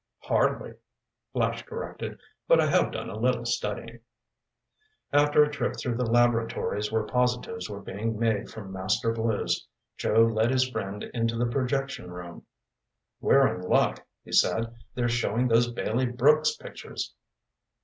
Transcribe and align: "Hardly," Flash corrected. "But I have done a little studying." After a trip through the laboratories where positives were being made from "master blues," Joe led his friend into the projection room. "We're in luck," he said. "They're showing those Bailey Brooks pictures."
"Hardly," 0.23 0.73
Flash 1.31 1.61
corrected. 1.61 2.17
"But 2.47 2.59
I 2.59 2.65
have 2.65 2.91
done 2.91 3.11
a 3.11 3.19
little 3.19 3.45
studying." 3.45 3.99
After 5.13 5.43
a 5.43 5.51
trip 5.51 5.75
through 5.77 5.97
the 5.97 6.09
laboratories 6.09 6.91
where 6.91 7.03
positives 7.03 7.69
were 7.69 7.81
being 7.81 8.17
made 8.17 8.49
from 8.49 8.71
"master 8.73 9.13
blues," 9.13 9.67
Joe 9.97 10.25
led 10.25 10.49
his 10.49 10.67
friend 10.67 11.03
into 11.13 11.37
the 11.37 11.45
projection 11.51 12.09
room. 12.09 12.47
"We're 13.19 13.47
in 13.53 13.61
luck," 13.61 14.03
he 14.23 14.31
said. 14.31 14.73
"They're 14.95 15.07
showing 15.07 15.47
those 15.47 15.71
Bailey 15.71 16.07
Brooks 16.07 16.55
pictures." 16.55 17.13